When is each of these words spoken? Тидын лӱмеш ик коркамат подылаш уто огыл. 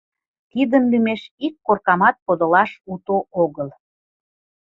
Тидын 0.51 0.83
лӱмеш 0.91 1.21
ик 1.45 1.55
коркамат 1.65 2.15
подылаш 2.25 2.71
уто 2.91 3.15
огыл. 3.43 3.69